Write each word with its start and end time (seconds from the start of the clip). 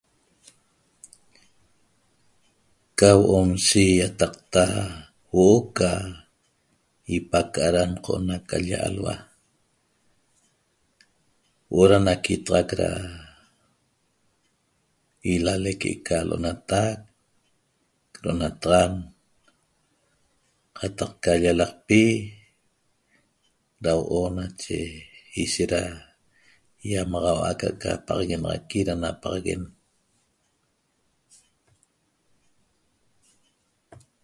Ca 3.05 3.09
huo'onshi 3.19 3.81
iataqta 3.97 4.63
huo'o 5.31 5.59
ca 5.77 5.91
ipaca'a 7.17 7.69
ra 7.75 7.83
ncona 7.93 8.35
ca 8.49 8.55
l-lla 8.63 8.79
alhua 8.89 9.15
huo'o 11.69 11.85
ra 11.91 11.97
naquitaxac 12.07 12.69
ra 12.81 12.91
ilalec 15.33 15.77
que'eca 15.81 16.15
lo'onatac 16.29 16.99
ro'onataxan 18.23 18.91
qataq 20.77 21.11
ca 21.23 21.31
llalaqpi 21.43 22.01
ra 23.85 23.91
huo’o 23.99 24.29
nache 24.37 24.79
ishet 25.43 25.71
ra 25.73 25.83
iamaxaua 26.89 27.49
ca'aca 27.61 27.91
paxaguenaxaqui 28.07 28.79
ra 28.87 28.93
napaxaguen 29.01 29.63